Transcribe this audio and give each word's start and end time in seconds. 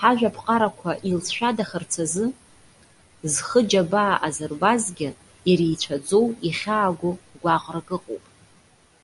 Ҳажәаԥҟарақәа 0.00 0.92
илҵшәадахарц 1.08 1.92
азы 2.02 2.26
зхы 3.32 3.60
џьабаа 3.70 4.14
азырбазгьы, 4.26 5.08
иреицәаӡоу, 5.50 6.26
ихьаагоу 6.48 7.14
гәаҟрак 7.42 7.88
ыҟоуп. 7.96 8.24